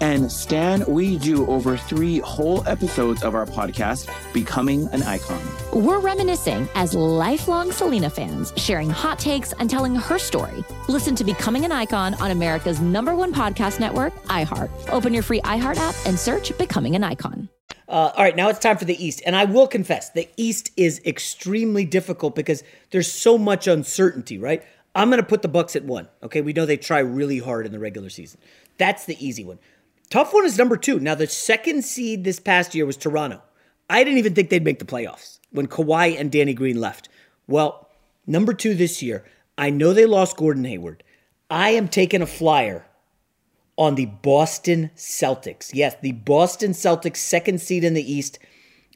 [0.00, 5.40] And Stan, we do over three whole episodes of our podcast, Becoming an Icon.
[5.72, 10.64] We're reminiscing as lifelong Selena fans, sharing hot takes and telling her story.
[10.88, 14.70] Listen to Becoming an Icon on America's number one podcast network, iHeart.
[14.90, 17.48] Open your free iHeart app and search Becoming an Icon.
[17.88, 19.22] Uh, all right, now it's time for the East.
[19.26, 24.62] And I will confess, the East is extremely difficult because there's so much uncertainty, right?
[24.94, 26.08] I'm going to put the Bucks at one.
[26.22, 28.40] Okay, we know they try really hard in the regular season.
[28.78, 29.58] That's the easy one.
[30.14, 31.00] Tough one is number two.
[31.00, 33.42] Now, the second seed this past year was Toronto.
[33.90, 37.08] I didn't even think they'd make the playoffs when Kawhi and Danny Green left.
[37.48, 37.88] Well,
[38.24, 39.24] number two this year,
[39.58, 41.02] I know they lost Gordon Hayward.
[41.50, 42.86] I am taking a flyer
[43.76, 45.72] on the Boston Celtics.
[45.74, 48.38] Yes, the Boston Celtics, second seed in the East.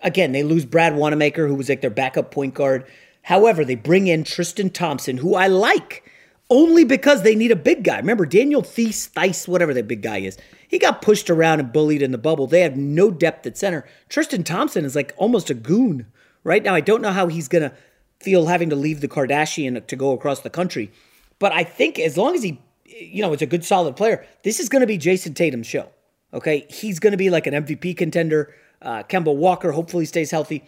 [0.03, 2.87] Again, they lose Brad Wanamaker, who was like their backup point guard.
[3.23, 6.05] However, they bring in Tristan Thompson, who I like
[6.49, 7.97] only because they need a big guy.
[7.97, 12.03] Remember, Daniel Theis, Theis, whatever that big guy is, he got pushed around and bullied
[12.03, 12.47] in the bubble.
[12.47, 13.87] They have no depth at center.
[14.09, 16.07] Tristan Thompson is like almost a goon.
[16.45, 17.75] Right now, I don't know how he's going to
[18.21, 20.93] feel having to leave the Kardashian to go across the country.
[21.39, 24.61] But I think as long as he, you know, it's a good solid player, this
[24.61, 25.89] is going to be Jayson Tatum's show.
[26.35, 26.67] Okay.
[26.69, 28.55] He's going to be like an MVP contender.
[28.83, 30.65] Uh, Kemba Walker hopefully stays healthy.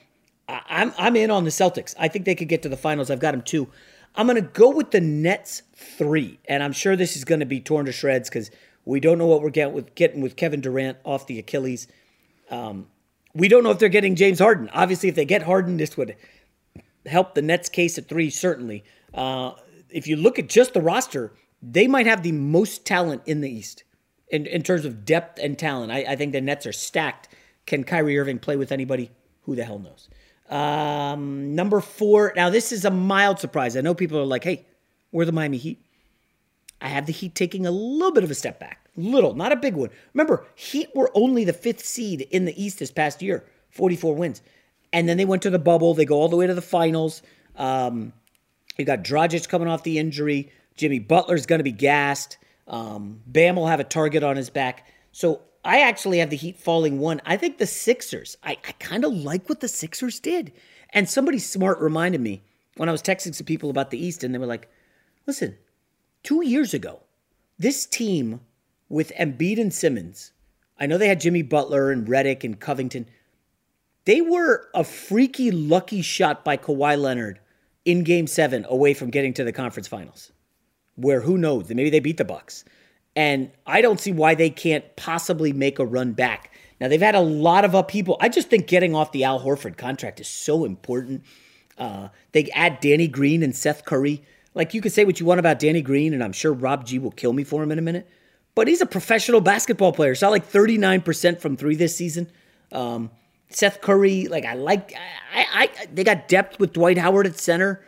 [0.49, 1.95] I'm, I'm in on the Celtics.
[1.99, 3.11] I think they could get to the finals.
[3.11, 3.69] I've got them too.
[4.17, 6.41] I'm going to go with the Nets three.
[6.47, 8.51] And I'm sure this is going to be torn to shreds because
[8.91, 11.87] we don't know what we're getting with, getting with Kevin Durant off the Achilles.
[12.51, 12.89] Um,
[13.35, 14.69] we don't know if they're getting James Harden.
[14.73, 16.17] Obviously, if they get Harden, this would
[17.07, 18.83] help the Nets case at three, certainly.
[19.15, 19.53] Uh,
[19.91, 23.49] if you look at just the roster, they might have the most talent in the
[23.49, 23.85] East
[24.29, 25.93] in, in terms of depth and talent.
[25.93, 27.29] I, I think the Nets are stacked.
[27.67, 29.11] Can Kyrie Irving play with anybody?
[29.43, 30.09] Who the hell knows?
[30.49, 32.33] Um, number four.
[32.35, 33.77] Now, this is a mild surprise.
[33.77, 34.67] I know people are like, hey,
[35.13, 35.81] we're the Miami Heat.
[36.81, 38.89] I have the Heat taking a little bit of a step back.
[38.97, 39.91] Little, not a big one.
[40.15, 44.43] Remember, Heat were only the fifth seed in the East this past year, 44 wins.
[44.93, 45.95] And then they went to the bubble.
[45.95, 47.23] They go all the way to the finals.
[47.57, 48.13] Um,
[48.77, 50.51] you got Dragic coming off the injury.
[50.77, 52.39] Jimmy Butler's going to be gassed.
[52.67, 54.87] Um, Bam will have a target on his back.
[55.13, 57.21] So I actually have the Heat falling one.
[57.25, 60.53] I think the Sixers, I, I kind of like what the Sixers did.
[60.91, 62.43] And somebody smart reminded me
[62.77, 64.71] when I was texting some people about the East, and they were like,
[65.27, 65.57] listen,
[66.23, 67.01] two years ago,
[67.59, 68.41] this team
[68.89, 70.33] with Embiid and Simmons,
[70.79, 73.07] I know they had Jimmy Butler and Redick and Covington.
[74.07, 77.39] They were a freaky lucky shot by Kawhi Leonard
[77.85, 80.33] in game seven away from getting to the conference finals.
[80.97, 81.69] Where who knows?
[81.69, 82.65] Maybe they beat the Bucks.
[83.17, 86.53] And I don't see why they can't possibly make a run back.
[86.81, 88.17] Now they've had a lot of upheaval.
[88.21, 91.25] I just think getting off the Al Horford contract is so important.
[91.77, 94.23] Uh, they add Danny Green and Seth Curry.
[94.55, 96.99] Like you could say what you want about Danny Green, and I'm sure Rob G
[96.99, 98.09] will kill me for him in a minute.
[98.55, 100.15] But he's a professional basketball player.
[100.15, 102.31] Shot like 39% from three this season.
[102.73, 103.11] Um,
[103.49, 104.93] Seth Curry, like I like,
[105.35, 107.85] I, I, they got depth with Dwight Howard at center.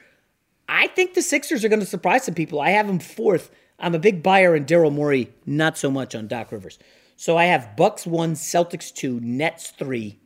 [0.68, 2.60] I think the Sixers are going to surprise some people.
[2.60, 3.50] I have them fourth.
[3.78, 6.78] I'm a big buyer in Daryl Morey, not so much on Doc Rivers.
[7.16, 10.20] So I have Bucks one, Celtics two, Nets three,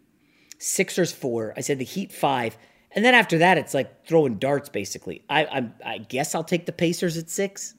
[0.58, 1.52] Sixers four.
[1.56, 2.56] I said the Heat five,
[2.92, 5.24] and then after that, it's like throwing darts basically.
[5.28, 7.74] I I, I guess I'll take the Pacers at six.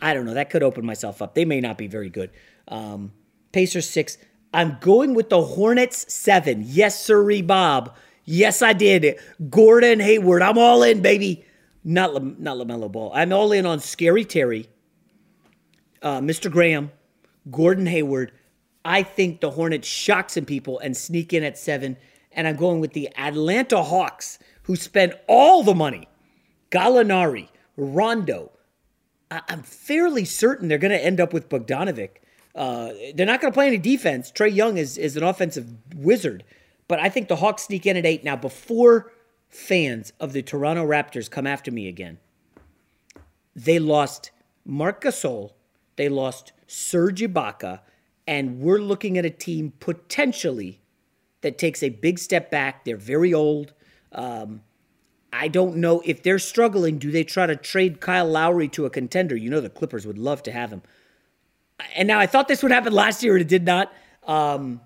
[0.00, 0.34] I don't know.
[0.34, 1.34] That could open myself up.
[1.34, 2.30] They may not be very good.
[2.68, 3.12] Um,
[3.52, 4.18] Pacers six.
[4.54, 6.62] I'm going with the Hornets seven.
[6.66, 7.94] Yes, sirree, Bob.
[8.24, 9.18] Yes, I did.
[9.50, 10.42] Gordon Hayward.
[10.42, 11.44] I'm all in, baby.
[11.84, 13.10] Not La- not Lamelo Ball.
[13.14, 14.68] I'm all in on Scary Terry,
[16.00, 16.50] uh, Mr.
[16.50, 16.92] Graham,
[17.50, 18.32] Gordon Hayward.
[18.84, 21.96] I think the Hornets shock some people and sneak in at seven.
[22.32, 26.08] And I'm going with the Atlanta Hawks, who spent all the money.
[26.70, 28.52] Gallinari, Rondo.
[29.30, 32.10] I- I'm fairly certain they're going to end up with Bogdanovic.
[32.54, 34.30] Uh, they're not going to play any defense.
[34.30, 36.44] Trae Young is, is an offensive wizard.
[36.88, 38.24] But I think the Hawks sneak in at eight.
[38.24, 39.12] Now, before
[39.48, 42.18] fans of the Toronto Raptors come after me again,
[43.56, 44.30] they lost
[44.64, 45.52] Marc Gasol,
[45.96, 47.80] they lost Serge Ibaka,
[48.26, 50.80] and we're looking at a team potentially
[51.40, 52.84] that takes a big step back.
[52.84, 53.72] They're very old.
[54.12, 54.62] Um,
[55.32, 56.98] I don't know if they're struggling.
[56.98, 59.34] Do they try to trade Kyle Lowry to a contender?
[59.34, 60.82] You know, the Clippers would love to have him.
[61.94, 63.92] And now I thought this would happen last year, and it did not.
[64.26, 64.80] Um,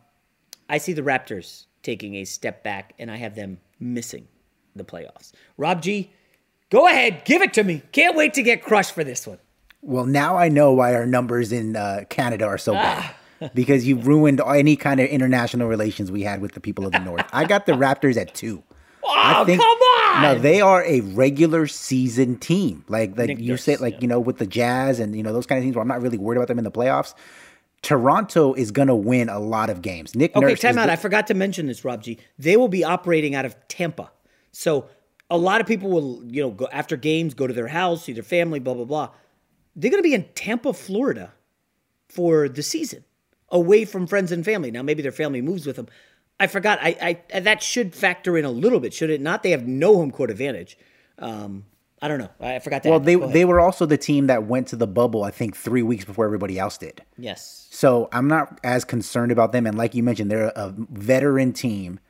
[0.68, 4.28] I see the Raptors taking a step back, and I have them missing
[4.74, 5.32] the playoffs.
[5.56, 6.10] Rob G,
[6.70, 7.82] go ahead, give it to me.
[7.92, 9.38] Can't wait to get crushed for this one.
[9.82, 13.14] Well, now I know why our numbers in uh, Canada are so bad.
[13.54, 16.98] because you ruined any kind of international relations we had with the people of the
[17.00, 17.26] North.
[17.32, 18.62] I got the Raptors at two.
[19.18, 20.22] Oh, come on!
[20.22, 22.84] No, they are a regular season team.
[22.88, 25.46] Like like Nick you said, like you know, with the Jazz and you know those
[25.46, 27.14] kind of teams where I'm not really worried about them in the playoffs.
[27.82, 30.14] Toronto is going to win a lot of games.
[30.14, 30.86] Nick Okay, Nurse time out.
[30.86, 32.18] the- I forgot to mention this, Rob G.
[32.38, 34.10] They will be operating out of Tampa.
[34.50, 34.88] So
[35.30, 38.12] a lot of people will, you know, go after games, go to their house, see
[38.12, 39.10] their family, blah, blah, blah.
[39.76, 41.32] They're going to be in Tampa, Florida
[42.08, 43.04] for the season,
[43.50, 44.70] away from friends and family.
[44.70, 45.86] Now, maybe their family moves with them.
[46.38, 46.78] I forgot.
[46.82, 49.42] I, I that should factor in a little bit, should it not?
[49.42, 50.76] They have no home court advantage.
[51.18, 51.64] Um,
[52.02, 52.28] I don't know.
[52.40, 52.90] I forgot that.
[52.90, 55.24] well, they they were also the team that went to the bubble.
[55.24, 57.02] I think three weeks before everybody else did.
[57.16, 57.62] yes.
[57.70, 59.66] So I'm not as concerned about them.
[59.66, 62.00] And like you mentioned, they're a veteran team.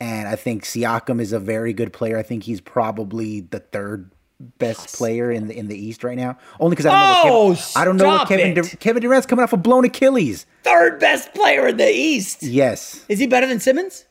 [0.00, 2.18] And I think Siakam is a very good player.
[2.18, 6.38] I think he's probably the third best player in the in the East right now.
[6.60, 7.32] Only because I don't know.
[7.32, 8.50] Oh, What Kevin, I don't know what Kevin.
[8.58, 10.46] Oh, Dur- Kevin Durant's coming off a blown Achilles.
[10.62, 12.42] Third best player in the East.
[12.42, 13.04] Yes.
[13.08, 14.04] Is he better than Simmons?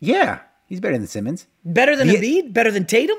[0.00, 1.46] Yeah, he's better than Simmons.
[1.64, 2.08] Better than.
[2.08, 2.52] Embiid?
[2.52, 3.16] Better than Tatum?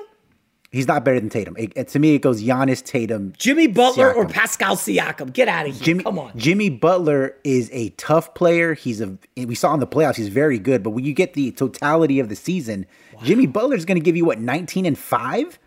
[0.72, 1.56] He's not better than Tatum.
[1.58, 5.32] It, it- to me, it goes Giannis, Tatum, Jimmy Butler or Pascal Siakam?
[5.32, 5.84] Get out of here.
[5.84, 6.32] Jimmy, Come on.
[6.36, 8.74] Jimmy Butler is a tough player.
[8.74, 11.52] He's a we saw in the playoffs he's very good, but when you get the
[11.52, 12.86] totality of the season,
[13.24, 15.60] Jimmy Butler is going to give you what 19 and 5?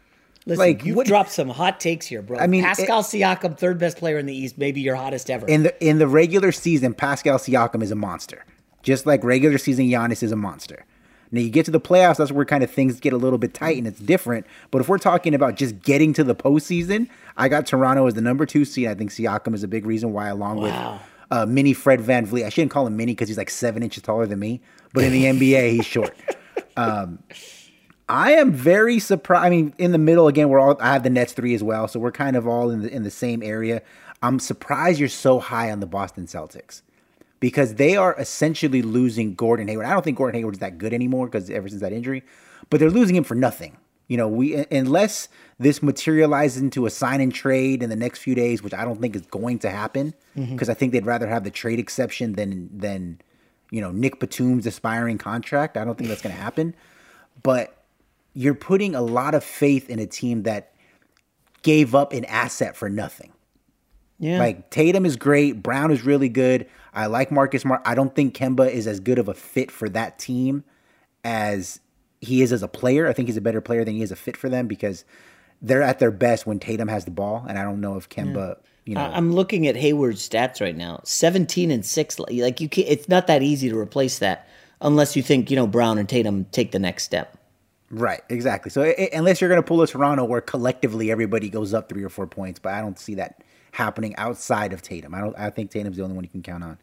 [0.47, 2.38] Listen, like what dropped some hot takes here, bro.
[2.38, 5.47] I mean, Pascal Siakam, third best player in the East, maybe your hottest ever.
[5.47, 8.44] in the in the regular season, Pascal Siakam is a monster.
[8.82, 10.84] Just like regular season Giannis is a monster.
[11.32, 13.53] Now you get to the playoffs, that's where kind of things get a little bit
[13.53, 14.47] tight and it's different.
[14.70, 18.20] But if we're talking about just getting to the postseason, I got Toronto as the
[18.20, 18.86] number two seed.
[18.86, 20.92] I think Siakam is a big reason why, along Wow.
[20.92, 22.44] with uh, mini Fred VanVleet.
[22.47, 24.61] I shouldn't call him mini because he's like seven inches taller than me,
[24.94, 26.14] but in the NBA, he's short.
[26.78, 27.18] Um,
[28.09, 29.44] I am very surprised.
[29.44, 30.76] I mean, in the middle again, we're all.
[30.80, 33.02] I have the Nets three as well, so we're kind of all in the in
[33.02, 33.82] the same area.
[34.22, 36.82] I'm surprised you're so high on the Boston Celtics
[37.40, 39.86] because they are essentially losing Gordon Hayward.
[39.86, 42.22] I don't think Gordon Hayward is that good anymore because ever since that injury,
[42.70, 43.76] but they're losing him for nothing.
[44.09, 45.28] You know, we unless
[45.59, 49.00] this materializes into a sign and trade in the next few days, which I don't
[49.00, 50.70] think is going to happen because Mhm.
[50.70, 53.20] I think they'd rather have the trade exception than than
[53.72, 55.76] you know Nick Batum's aspiring contract.
[55.76, 56.74] I don't think that's going to happen,
[57.42, 57.76] but
[58.37, 60.74] you're putting a lot of faith in a team that
[61.62, 63.32] gave up an asset for nothing.
[64.18, 64.39] Yeah.
[64.39, 66.66] Like Tatum is great, Brown is really good.
[66.93, 67.80] I like Marcus Smart.
[67.87, 70.64] I don't think Kemba is as good of a fit for that team
[71.24, 71.80] as
[72.20, 73.07] he is as a player.
[73.07, 75.07] I think he's a better player than he is a fit for them because
[75.62, 78.59] they're at their best when Tatum has the ball, and I don't know if Kemba,
[78.84, 81.01] you know, I'm looking at Hayward's stats right now.
[81.05, 82.18] 17 and 6.
[82.18, 84.47] Like you can't, it's not that easy to replace that
[84.82, 87.39] unless you think, you know, Brown and Tatum take the next step.
[87.91, 88.70] Right, exactly.
[88.70, 92.03] So i- unless you're going to pull a Toronto where collectively everybody goes up three
[92.03, 95.14] or four points, but I don't see that happening outside of Tatum.
[95.14, 95.39] I don't.
[95.39, 96.78] I think Tatum's the only one you can count on.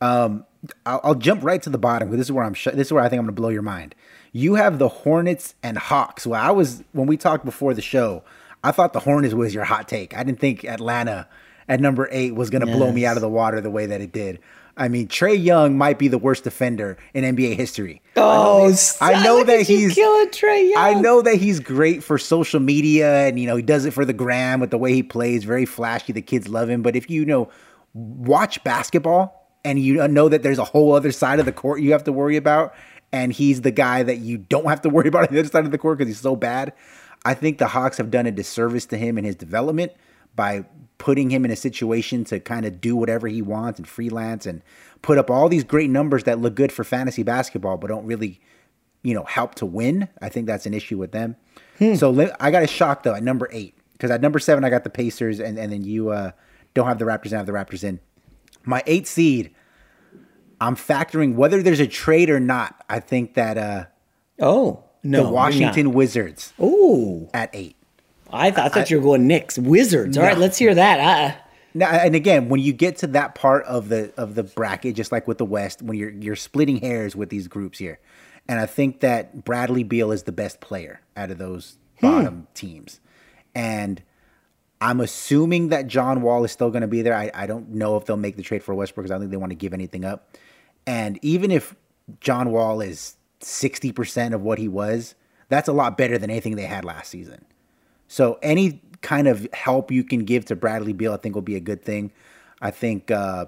[0.00, 0.44] Um,
[0.86, 2.10] I'll, I'll jump right to the bottom.
[2.10, 2.54] This is where I'm.
[2.54, 3.94] Sh- this is where I think I'm going to blow your mind.
[4.32, 6.26] You have the Hornets and Hawks.
[6.26, 8.22] Well, I was when we talked before the show.
[8.64, 10.16] I thought the Hornets was your hot take.
[10.16, 11.28] I didn't think Atlanta
[11.68, 14.00] at number eight was going to blow me out of the water the way that
[14.00, 14.38] it did.
[14.78, 18.00] I mean, Trae Young might be the worst defender in NBA history.
[18.16, 20.82] Oh, I know look that at you he's killing Trae Young.
[20.82, 24.04] I know that he's great for social media and you know he does it for
[24.04, 26.12] the gram with the way he plays, very flashy.
[26.12, 26.82] The kids love him.
[26.82, 27.50] But if you, you know
[27.94, 31.92] watch basketball and you know that there's a whole other side of the court you
[31.92, 32.74] have to worry about,
[33.12, 35.64] and he's the guy that you don't have to worry about on the other side
[35.64, 36.72] of the court because he's so bad.
[37.24, 39.92] I think the Hawks have done a disservice to him in his development
[40.38, 40.64] by
[40.98, 44.62] putting him in a situation to kind of do whatever he wants and freelance and
[45.02, 48.40] put up all these great numbers that look good for fantasy basketball but don't really
[49.02, 50.08] you know help to win.
[50.20, 51.36] I think that's an issue with them.
[51.96, 54.84] So I got a shock though at number eight because at number seven I got
[54.84, 56.32] the Pacers and, and then you uh,
[56.74, 58.00] don't have the Raptors and have the Raptors in.
[58.64, 59.54] My eight seed,
[60.60, 62.84] I'm factoring whether there's a trade or not.
[62.88, 63.86] I think that uh,
[64.40, 65.92] oh no, the Washington.
[65.92, 67.77] Wizards oh at eight.
[68.32, 70.16] I, th- I thought you were going Knicks, Wizards.
[70.18, 70.40] All right, No.
[70.40, 71.00] let's hear that.
[71.00, 71.36] Uh,
[71.74, 75.12] Now, and again, when you get to that part of the of the bracket, just
[75.12, 77.98] like with the West, when you're you're splitting hairs with these groups here,
[78.48, 83.00] and I think that Bradley Beal is the best player out of those bottom teams,
[83.54, 84.02] and
[84.80, 87.14] I'm assuming that John Wall is still going to be there.
[87.14, 89.30] I, I don't know if they'll make the trade for Westbrook because I don't think
[89.32, 90.36] they want to give anything up.
[90.86, 91.74] And even if
[92.20, 95.16] John Wall is 60% of what he was,
[95.48, 97.44] that's a lot better than anything they had last season.
[98.08, 101.56] So any kind of help you can give to Bradley Beal, I think will be
[101.56, 102.10] a good thing.
[102.60, 103.46] I think, uh,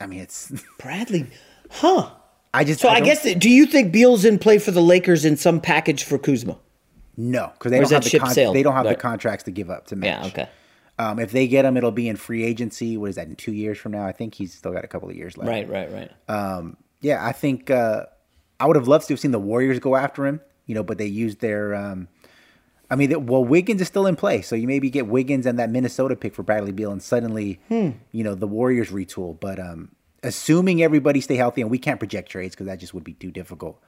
[0.00, 1.26] I mean, it's Bradley,
[1.70, 2.10] huh?
[2.52, 5.24] I just So I, don't- guess do you think Beal's in play for the Lakers
[5.24, 6.56] in some package for Kuzma?
[7.18, 9.70] No, because they Or don't have the con- they don't have the contracts to give
[9.70, 10.20] up to match.
[10.22, 10.48] Yeah, okay.
[10.98, 12.96] Um, if they get him, it'll be in free agency.
[12.96, 14.06] What is that in two years from now?
[14.06, 15.48] I think he's still got a couple of years left.
[15.48, 16.10] Right, right, right.
[16.28, 18.04] Um, yeah, I think uh,
[18.60, 20.40] I would have loved to have seen the Warriors go after him.
[20.66, 21.74] You know, but they used their.
[21.74, 22.08] Um,
[22.90, 25.70] I mean, well, Wiggins is still in play, so you maybe get Wiggins and that
[25.70, 27.90] Minnesota pick for Bradley Beal, and suddenly, Hmm.
[28.12, 29.38] you know, the Warriors retool.
[29.38, 29.90] But um,
[30.22, 33.30] assuming everybody stay healthy, and we can't project trades because that just would be too
[33.30, 33.80] difficult.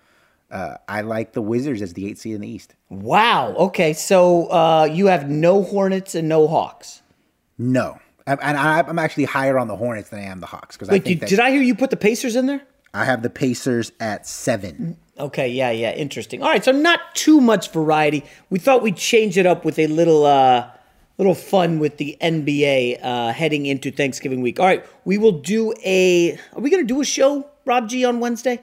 [0.50, 2.74] Uh, I like the Wizards as the eighth seed in the East.
[2.88, 3.54] Wow.
[3.54, 7.02] Okay, so uh, you have no Hornets and no Hawks.
[7.58, 10.92] No, and I'm actually higher on the Hornets than I am the Hawks because I
[10.92, 12.62] think did, that did I hear you put the Pacers in there?
[12.94, 14.96] I have the Pacers at seven.
[15.18, 16.42] Okay, yeah, yeah, interesting.
[16.42, 18.24] All right, so not too much variety.
[18.50, 20.70] We thought we'd change it up with a little uh
[21.18, 24.60] little fun with the NBA uh heading into Thanksgiving week.
[24.60, 28.04] All right, we will do a Are we going to do a show, Rob G
[28.04, 28.62] on Wednesday?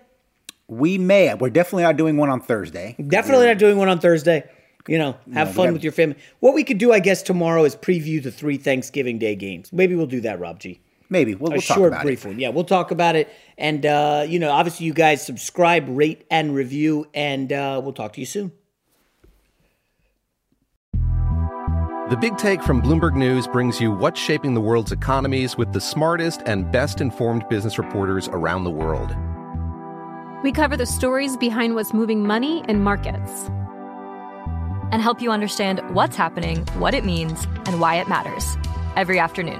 [0.68, 1.34] We may.
[1.36, 2.96] We're definitely not doing one on Thursday.
[3.08, 4.50] Definitely not doing one on Thursday.
[4.88, 6.16] You know, have No, fun with your family.
[6.40, 9.74] What we could do, I guess, tomorrow is preview the three Thanksgiving Day games.
[9.74, 10.80] Maybe we'll do that, Rob G.
[11.10, 12.30] Maybe we'll, a we'll talk short, about brief it.
[12.30, 12.40] one.
[12.40, 13.30] Yeah, we'll talk about it.
[13.58, 17.08] And, uh, you know, obviously, you guys subscribe, rate, and review.
[17.14, 18.52] And uh, we'll talk to you soon.
[22.10, 25.82] The Big Take from Bloomberg News brings you what's shaping the world's economies with the
[25.82, 29.16] smartest and best informed business reporters around the world.
[30.44, 33.50] We cover the stories behind what's moving money and markets.
[34.92, 38.56] and help you understand what's happening, what it means, and why it matters
[38.96, 39.60] every afternoon.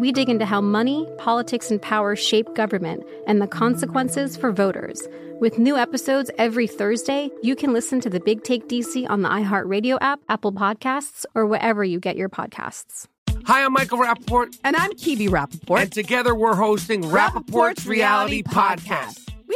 [0.00, 5.06] We dig into how money, politics, and power shape government and the consequences for voters.
[5.40, 9.28] With new episodes every Thursday, you can listen to the Big Take DC on the
[9.28, 13.08] iHeartRadio app, Apple Podcasts, or wherever you get your podcasts.
[13.44, 14.58] Hi, I'm Michael Rapaport.
[14.64, 15.82] And I'm Kebe Rapaport.
[15.82, 19.26] And together we're hosting Rapaport's Reality Podcast.
[19.26, 19.29] We